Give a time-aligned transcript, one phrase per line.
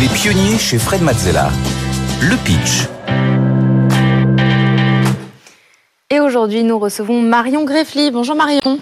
[0.00, 1.50] Les pionniers chez Fred Mazzella.
[2.20, 2.88] Le pitch.
[6.10, 8.10] Et aujourd'hui, nous recevons Marion Greffly.
[8.10, 8.80] Bonjour Marion.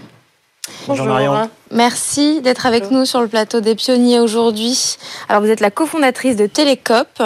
[0.87, 1.51] Bonjour, Marion.
[1.71, 4.97] Merci d'être avec nous sur le plateau des pionniers aujourd'hui.
[5.29, 7.23] Alors vous êtes la cofondatrice de Télécop.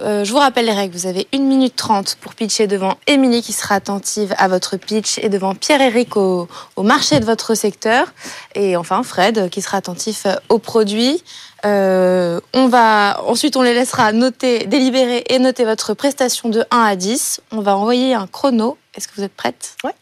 [0.00, 0.94] Euh, je vous rappelle les règles.
[0.94, 5.18] Vous avez 1 minute 30 pour pitcher devant Émilie qui sera attentive à votre pitch
[5.18, 8.12] et devant Pierre-Éric au, au, marché de votre secteur.
[8.54, 11.22] Et enfin Fred qui sera attentif aux produits.
[11.64, 16.78] Euh, on va, ensuite, on les laissera noter, délibérer et noter votre prestation de 1
[16.78, 17.40] à 10.
[17.50, 18.78] On va envoyer un chrono.
[18.94, 19.76] Est-ce que vous êtes prête?
[19.84, 19.94] Ouais.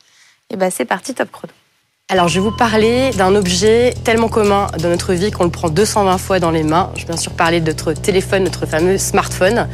[0.51, 1.53] Et ben c'est parti, top chrono.
[2.09, 5.69] Alors, je vais vous parler d'un objet tellement commun dans notre vie qu'on le prend
[5.69, 6.93] 220 fois dans les mains.
[6.95, 9.67] Je vais bien sûr parler de notre téléphone, notre fameux smartphone.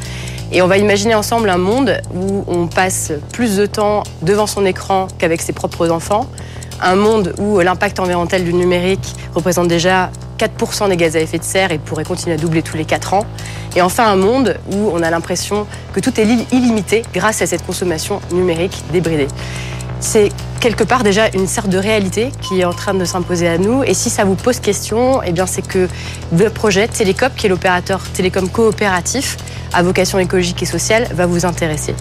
[0.50, 4.64] Et on va imaginer ensemble un monde où on passe plus de temps devant son
[4.64, 6.26] écran qu'avec ses propres enfants.
[6.80, 11.44] Un monde où l'impact environnemental du numérique représente déjà 4% des gaz à effet de
[11.44, 13.26] serre et pourrait continuer à doubler tous les 4 ans.
[13.76, 17.66] Et enfin, un monde où on a l'impression que tout est illimité grâce à cette
[17.66, 19.28] consommation numérique débridée
[20.02, 23.56] c'est quelque part déjà une sorte de réalité qui est en train de s'imposer à
[23.56, 23.84] nous.
[23.84, 25.88] Et si ça vous pose question, eh c'est que
[26.36, 29.36] le projet Télécop, qui est l'opérateur télécom coopératif
[29.72, 31.94] à vocation écologique et sociale, va vous intéresser.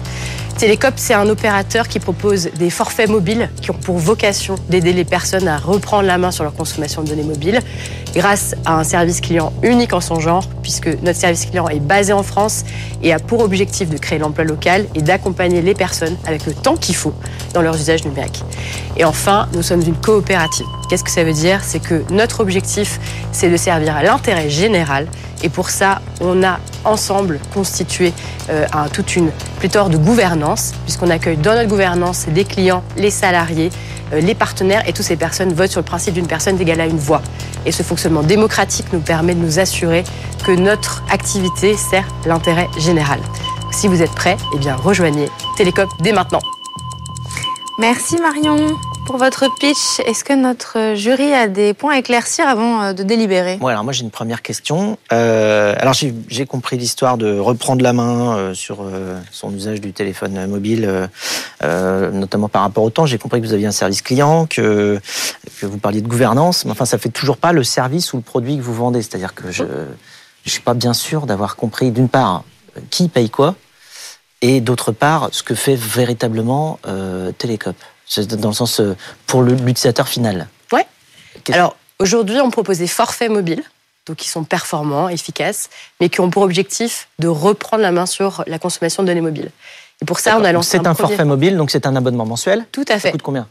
[0.58, 5.04] Télécop, c'est un opérateur qui propose des forfaits mobiles qui ont pour vocation d'aider les
[5.04, 7.60] personnes à reprendre la main sur leur consommation de données mobiles
[8.14, 12.12] grâce à un service client unique en son genre, puisque notre service client est basé
[12.12, 12.64] en France
[13.02, 16.76] et a pour objectif de créer l'emploi local et d'accompagner les personnes avec le temps
[16.76, 17.14] qu'il faut
[17.54, 18.44] dans leurs usages numériques.
[18.96, 20.66] Et enfin, nous sommes une coopérative.
[20.88, 21.60] Qu'est-ce que ça veut dire?
[21.62, 23.00] C'est que notre objectif,
[23.32, 25.06] c'est de servir à l'intérêt général.
[25.42, 28.12] Et pour ça, on a ensemble constitué
[28.50, 33.70] euh, toute une pléthore de gouvernance, puisqu'on accueille dans notre gouvernance les clients, les salariés,
[34.12, 36.86] euh, les partenaires, et toutes ces personnes votent sur le principe d'une personne égale à
[36.86, 37.22] une voix.
[37.64, 40.04] Et ce fonctionnement démocratique nous permet de nous assurer
[40.44, 43.20] que notre activité sert l'intérêt général.
[43.70, 46.42] Si vous êtes prêts, eh bien rejoignez Télécop dès maintenant.
[47.78, 50.00] Merci Marion pour votre pitch.
[50.06, 53.58] Est-ce que notre jury a des points à éclaircir avant euh, de délibérer?
[53.60, 54.98] Ouais, alors moi j'ai une première question.
[55.12, 58.84] Euh, alors j'ai compris l'histoire de reprendre la main euh, sur
[59.30, 61.08] son usage du téléphone mobile,
[61.62, 63.06] notamment par rapport au temps.
[63.06, 65.00] J'ai compris que vous aviez un service client, que,
[65.60, 68.22] que vous parliez de gouvernance, mais enfin ça fait toujours pas le service ou le
[68.22, 69.02] produit que vous vendez.
[69.02, 69.64] C'est-à-dire que je
[70.44, 72.42] je suis pas bien sûr d'avoir compris d'une part
[72.90, 73.54] qui paye quoi
[74.40, 76.78] et d'autre part ce que fait véritablement
[77.38, 77.76] Télécop
[78.36, 78.96] dans le sens euh,
[79.26, 80.48] pour l'utilisateur final.
[80.72, 80.86] Ouais.
[81.52, 83.62] Alors aujourd'hui, on propose des forfaits mobiles,
[84.06, 85.70] donc qui sont performants, efficaces,
[86.00, 89.50] mais qui ont pour objectif de reprendre la main sur la consommation de données mobiles.
[90.00, 90.78] Et pour ça, on a lancé.
[90.78, 92.66] C'est un, un forfait mobile, donc c'est un abonnement mensuel.
[92.72, 93.08] Tout à fait.
[93.08, 93.46] Ça coûte combien?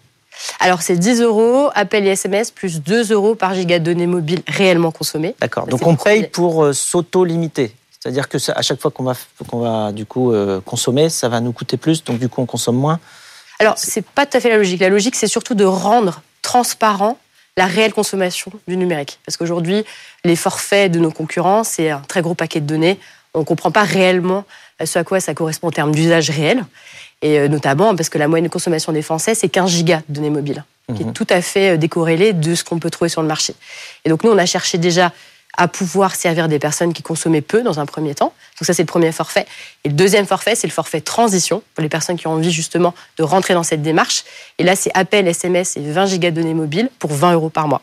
[0.59, 4.41] Alors, c'est 10 euros, appel et SMS, plus 2 euros par giga de données mobiles
[4.47, 5.35] réellement consommées.
[5.39, 5.67] D'accord.
[5.67, 7.75] Donc, on paye pour euh, s'auto-limiter.
[8.01, 9.13] C'est-à-dire que ça, à chaque fois qu'on va,
[9.47, 12.47] qu'on va du coup euh, consommer, ça va nous coûter plus, donc du coup on
[12.47, 12.99] consomme moins.
[13.61, 14.81] Alors c'est pas tout à fait la logique.
[14.81, 17.19] La logique c'est surtout de rendre transparent
[17.57, 19.19] la réelle consommation du numérique.
[19.23, 19.85] Parce qu'aujourd'hui,
[20.23, 22.97] les forfaits de nos concurrents, c'est un très gros paquet de données.
[23.35, 24.45] On ne comprend pas réellement
[24.83, 26.65] ce à quoi ça correspond en termes d'usage réel.
[27.21, 30.31] Et notamment parce que la moyenne de consommation des Français, c'est 15 gigas de données
[30.31, 30.63] mobiles,
[30.95, 33.53] qui est tout à fait décorrélé de ce qu'on peut trouver sur le marché.
[34.05, 35.13] Et donc nous, on a cherché déjà
[35.57, 38.33] à pouvoir servir des personnes qui consommaient peu dans un premier temps.
[38.59, 39.45] Donc ça, c'est le premier forfait.
[39.83, 42.93] Et le deuxième forfait, c'est le forfait transition pour les personnes qui ont envie justement
[43.17, 44.23] de rentrer dans cette démarche.
[44.57, 47.67] Et là, c'est appel, SMS et 20 gigas de données mobiles pour 20 euros par
[47.67, 47.81] mois.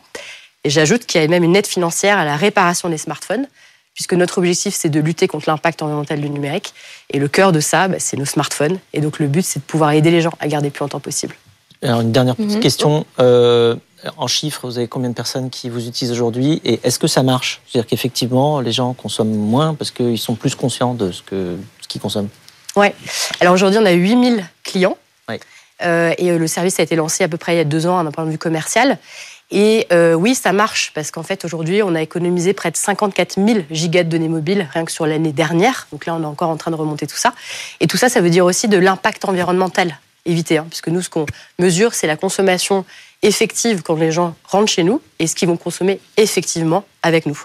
[0.63, 3.47] Et j'ajoute qu'il y a même une aide financière à la réparation des smartphones,
[3.93, 6.73] puisque notre objectif, c'est de lutter contre l'impact environnemental du numérique.
[7.09, 8.79] Et le cœur de ça, bah, c'est nos smartphones.
[8.93, 11.35] Et donc le but, c'est de pouvoir aider les gens à garder plus longtemps possible.
[11.81, 12.59] Alors une dernière petite Mhm.
[12.59, 13.05] question.
[13.19, 13.75] Euh,
[14.17, 17.23] en chiffres, vous avez combien de personnes qui vous utilisent aujourd'hui et est-ce que ça
[17.23, 17.61] marche?
[17.67, 21.87] C'est-à-dire qu'effectivement, les gens consomment moins parce qu'ils sont plus conscients de ce que ce
[21.87, 22.29] qu'ils consomment.
[22.75, 22.93] Ouais.
[23.39, 24.97] Alors aujourd'hui, on a 8000 clients.
[25.27, 25.39] Ouais.
[25.81, 28.03] Euh, et le service a été lancé à peu près il y a deux ans
[28.03, 28.97] d'un point de vue commercial.
[29.51, 33.35] Et euh, oui, ça marche parce qu'en fait, aujourd'hui, on a économisé près de 54
[33.43, 35.87] 000 gigas de données mobiles rien que sur l'année dernière.
[35.91, 37.33] Donc là, on est encore en train de remonter tout ça.
[37.79, 41.09] Et tout ça, ça veut dire aussi de l'impact environnemental évité, hein, puisque nous, ce
[41.09, 41.25] qu'on
[41.57, 42.85] mesure, c'est la consommation
[43.21, 47.39] effective quand les gens rentrent chez nous et ce qu'ils vont consommer effectivement avec nous.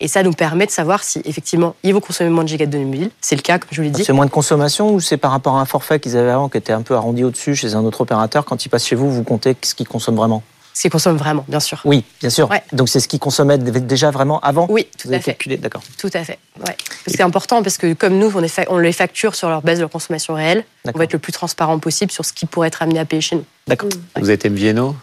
[0.00, 2.78] Et ça nous permet de savoir si effectivement ils vont consommer moins de gigas de
[2.78, 3.10] mobiles.
[3.20, 4.04] C'est le cas, comme je vous l'ai dit.
[4.04, 6.56] C'est moins de consommation ou c'est par rapport à un forfait qu'ils avaient avant qui
[6.56, 9.24] était un peu arrondi au-dessus chez un autre opérateur Quand ils passent chez vous, vous
[9.24, 10.44] comptez ce qu'ils consomment vraiment?
[10.78, 11.80] Ce qu'ils consomment vraiment, bien sûr.
[11.84, 12.48] Oui, bien sûr.
[12.48, 12.62] Ouais.
[12.72, 15.32] Donc c'est ce qu'ils consommaient déjà vraiment avant Oui, tout Vous à fait.
[15.32, 15.82] calculé, d'accord.
[15.98, 16.38] Tout à fait.
[16.64, 16.76] Ouais.
[17.08, 19.78] C'est important parce que comme nous, on, est fa- on les facture sur leur base
[19.78, 22.68] de leur consommation réelle, on va être le plus transparent possible sur ce qui pourrait
[22.68, 23.44] être amené à payer chez nous.
[23.66, 23.88] D'accord.
[24.20, 24.94] Vous êtes MVNO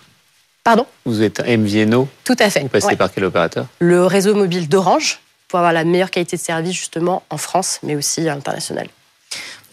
[0.63, 0.85] Pardon?
[1.05, 2.61] Vous êtes MVNO Tout à fait.
[2.61, 2.95] Vous passez Ouais.
[2.95, 3.65] par quel opérateur?
[3.79, 5.19] Le réseau mobile d'Orange,
[5.49, 8.87] pour avoir la meilleure qualité de service justement en France, mais aussi à l'international.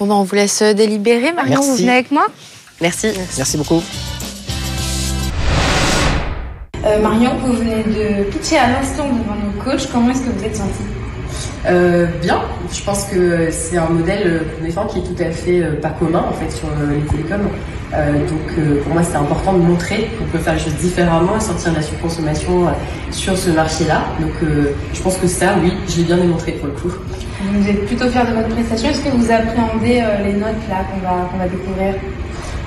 [0.01, 1.31] Bon, ben, on vous laisse délibérer.
[1.33, 1.69] Marion, Merci.
[1.71, 2.27] vous venez avec moi?
[2.81, 3.13] Merci.
[3.39, 3.81] Merci beaucoup.
[6.85, 9.89] Euh, Marion, vous venez de pitcher à l'instant devant nos coachs.
[9.93, 10.83] Comment est-ce que vous êtes sentie?
[11.67, 12.41] Euh, bien,
[12.73, 15.81] je pense que c'est un modèle euh, pour défendre qui est tout à fait euh,
[15.81, 17.49] pas commun en fait sur euh, les télécoms.
[17.95, 21.37] Euh, donc euh, pour moi c'était important de montrer qu'on peut faire les choses différemment
[21.37, 22.71] et sortir de la surconsommation euh,
[23.13, 24.03] sur ce marché-là.
[24.21, 26.91] Donc euh, je pense que ça, oui, je l'ai bien démontré pour le coup.
[27.55, 28.91] Vous êtes plutôt fier de votre prestation.
[28.91, 31.95] Est-ce que vous appréhendez euh, les notes là qu'on va, qu'on va découvrir?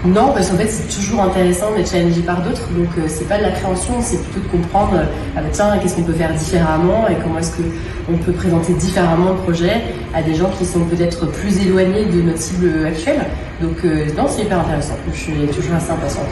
[0.06, 2.70] Non, parce qu'en fait, c'est toujours intéressant d'être challengé par d'autres.
[2.70, 5.06] Donc, euh, c'est pas de l'appréhension, c'est plutôt de comprendre, euh,
[5.36, 7.64] ah bah tiens, qu'est-ce qu'on peut faire différemment et comment est-ce que
[8.08, 9.82] on peut présenter différemment le projet
[10.14, 13.26] à des gens qui sont peut-être plus éloignés de notre cible actuelle.
[13.62, 14.96] Donc, euh, non, c'est hyper intéressant.
[15.12, 16.28] Je suis toujours assez impatiente.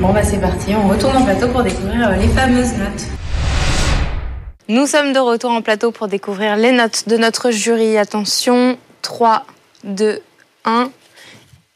[0.00, 0.74] Bon, bah c'est parti.
[0.76, 3.04] On retourne en plateau pour découvrir euh, les fameuses notes.
[4.68, 7.98] Nous sommes de retour en plateau pour découvrir les notes de notre jury.
[7.98, 9.44] Attention, 3,
[9.82, 10.20] 2,
[10.66, 10.90] 1.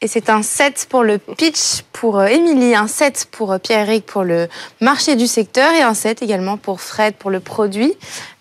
[0.03, 4.05] Et c'est un 7 pour le pitch pour euh, Émilie, un 7 pour euh, Pierre-Éric
[4.05, 4.49] pour le
[4.81, 7.93] marché du secteur et un 7 également pour Fred pour le produit.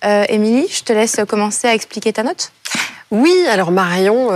[0.05, 2.51] Euh, Émilie, je te laisse commencer à expliquer ta note.
[3.13, 4.31] Oui, alors Marion,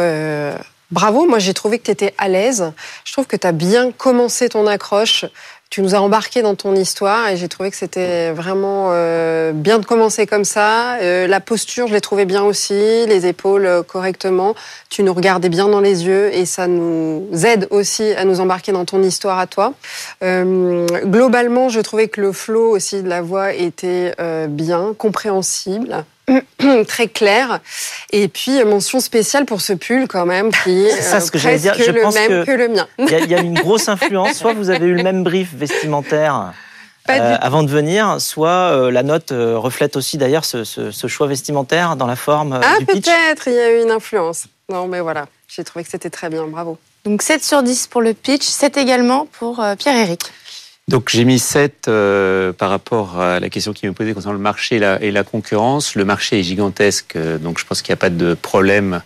[0.92, 2.72] bravo, moi j'ai trouvé que tu étais à l'aise.
[3.04, 5.24] Je trouve que tu as bien commencé ton accroche.
[5.68, 9.78] Tu nous as embarqué dans ton histoire et j'ai trouvé que c'était vraiment euh, bien
[9.78, 10.96] de commencer comme ça.
[10.98, 14.54] Euh, la posture, je l'ai trouvé bien aussi, les épaules euh, correctement.
[14.90, 18.70] Tu nous regardais bien dans les yeux et ça nous aide aussi à nous embarquer
[18.70, 19.74] dans ton histoire à toi.
[20.22, 26.04] Euh, globalement, je trouvais que le flow aussi de la voix était euh, bien, compréhensible.
[26.88, 27.60] très clair.
[28.12, 31.38] Et puis, mention spéciale pour ce pull quand même, qui est ça, euh, ce que
[31.38, 31.72] j'allais dire.
[31.72, 32.50] presque Je le pense même que- que...
[32.52, 32.86] le mien.
[32.98, 34.34] Il y, a, il y a une grosse influence.
[34.34, 36.52] Soit vous avez eu le même brief vestimentaire
[37.08, 41.06] euh, avant de venir, soit euh, la note euh, reflète aussi d'ailleurs ce, ce- ce
[41.06, 43.04] choix vestimentaire dans la forme euh, Ah, du pitch.
[43.04, 44.46] peut-être, il y a eu une influence.
[44.68, 46.78] Non, mais voilà, j'ai trouvé que c'était très bien, bravo.
[47.04, 50.22] Donc 7 sur 10 pour le pitch, 7 également pour euh, Pierre-Éric.
[50.88, 54.38] Donc j'ai mis 7 euh, par rapport à la question qui me posait concernant le
[54.38, 55.96] marché et la, concurrence.
[55.96, 59.02] Le marché est gigantesque, euh, donc je pense qu'il n'y a pas de problème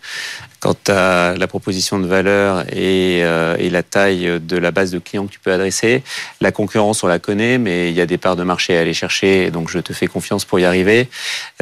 [0.60, 4.98] quant à la proposition de valeur et, euh, et la taille de la base de
[4.98, 6.02] clients que tu peux adresser.
[6.40, 8.94] La concurrence, on la connaît, mais il y a des parts de marché à aller
[8.94, 11.08] chercher, donc je te fais confiance pour y arriver.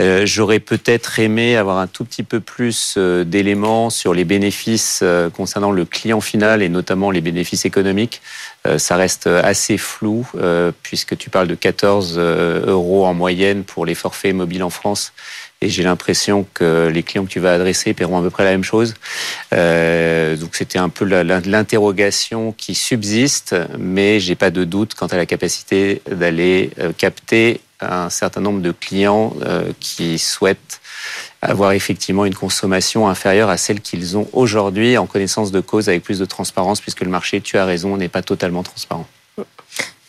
[0.00, 5.00] Euh, J'aurais peut-être aimé avoir un tout petit peu plus euh, d'éléments sur les bénéfices
[5.02, 8.20] euh, concernant le client final et notamment les bénéfices économiques.
[8.66, 13.64] Euh, ça reste assez flou euh, puisque tu parles de 14 euh, euros en moyenne
[13.64, 15.12] pour les forfaits mobiles en France.
[15.60, 18.52] Et j'ai l'impression que les clients que tu vas adresser paieront à peu près la
[18.52, 18.94] même chose.
[19.52, 25.16] Euh, donc c'était un peu l'interrogation qui subsiste, mais j'ai pas de doute quant à
[25.16, 30.80] la capacité d'aller euh, capter un certain nombre de clients euh, qui souhaitent
[31.42, 36.02] avoir effectivement une consommation inférieure à celle qu'ils ont aujourd'hui en connaissance de cause avec
[36.02, 39.06] plus de transparence puisque le marché, tu as raison, n'est pas totalement transparent.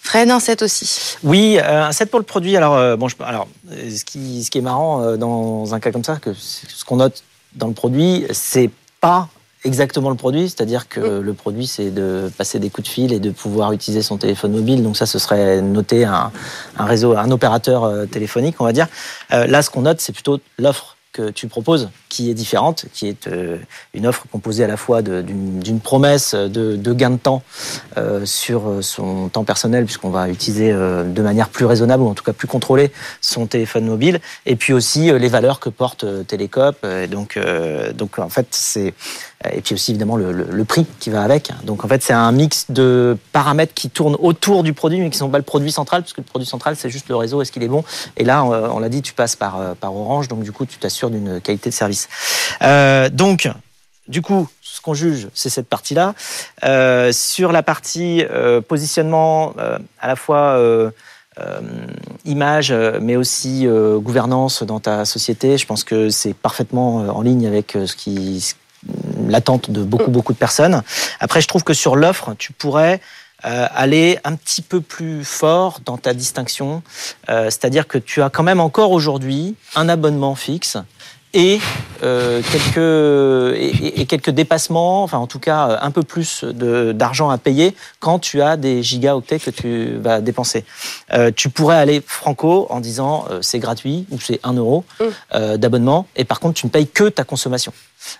[0.09, 1.17] Fred, un 7 aussi.
[1.23, 2.57] Oui, euh, un 7 pour le produit.
[2.57, 5.91] Alors, euh, bon, je, alors euh, ce, qui, ce qui est marrant dans un cas
[5.91, 7.23] comme ça, que ce qu'on note
[7.53, 8.71] dans le produit, c'est
[9.01, 9.27] pas
[9.63, 13.19] exactement le produit, c'est-à-dire que le produit, c'est de passer des coups de fil et
[13.19, 14.81] de pouvoir utiliser son téléphone mobile.
[14.81, 16.31] Donc ça, ce serait noter un,
[16.79, 18.88] un réseau, un opérateur téléphonique, on va dire.
[19.31, 23.07] Euh, là, ce qu'on note, c'est plutôt l'offre que tu proposes, qui est différente, qui
[23.07, 23.57] est euh,
[23.93, 27.41] une offre composée à la fois d'une promesse de, gain de temps
[27.98, 32.13] euh, sur son temps personnel, puisqu'on va utiliser euh, de manière plus raisonnable, ou en
[32.13, 32.91] tout cas plus contrôlée,
[33.22, 36.77] son téléphone mobile, et puis aussi les valeurs que porte Télécop.
[36.84, 37.39] Euh, donc,
[37.95, 38.93] donc en fait, c'est
[39.51, 41.51] et puis aussi évidemment le, prix qui va avec.
[41.63, 45.17] Donc en fait, c'est un mix de paramètres qui tournent autour du produit, mais qui
[45.17, 47.51] sont pas le produit central, parce que le produit central, c'est juste le réseau, est-ce
[47.51, 47.84] qu'il est bon?
[48.17, 50.77] Et là, on, l'a dit, tu passes par, euh, par Orange, donc du coup, tu
[50.77, 52.10] t'assures d'une qualité de service.
[52.62, 53.50] Euh, donc,
[54.08, 56.15] du coup, ce qu'on juge, c'est cette partie-là.
[56.63, 60.91] Euh, sur la partie euh, positionnement, euh, à la fois euh,
[61.39, 61.62] euh,
[62.25, 67.10] image, euh, mais aussi euh, gouvernance dans ta société, je pense que c'est parfaitement euh,
[67.10, 68.55] en ligne avec euh, ce qui
[69.29, 70.83] l'attente de beaucoup beaucoup de personnes.
[71.19, 73.00] Après, je trouve que sur l'offre, tu pourrais
[73.45, 76.83] euh, aller un petit peu plus fort dans ta distinction,
[77.29, 80.77] Euh, c'est-à-dire que tu as quand même encore aujourd'hui un abonnement fixe
[81.33, 81.59] et
[82.03, 87.38] euh, quelques et, quelques dépassements, enfin en tout cas euh, un peu plus d'argent à
[87.38, 90.65] payer quand tu as des gigaoctets que tu vas dépenser.
[91.13, 94.86] Euh, tu pourrais aller franco en disant euh, c'est gratuit ou c'est 1 euro
[95.33, 97.74] euh, d'abonnement et par contre tu ne payes que ta consommation.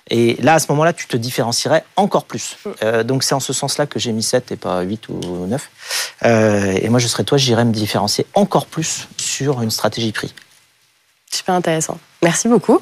[0.10, 2.58] Et là à ce moment-là tu te différencierais encore plus.
[2.84, 5.70] Euh, donc c'est en ce sens-là que j'ai mis 7 et pas 8 ou 9.
[6.26, 10.34] Euh, et moi je serais toi, j'irais me différencier encore plus sur une stratégie prix.
[11.32, 11.98] Super intéressant.
[12.22, 12.80] Merci beaucoup.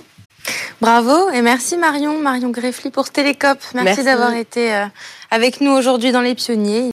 [0.81, 3.57] Bravo et merci Marion, Marion Greffly pour Télécop.
[3.73, 4.03] Merci, Merci.
[4.03, 4.85] d'avoir été euh,
[5.31, 6.85] avec nous aujourd'hui dans Les Pionniers.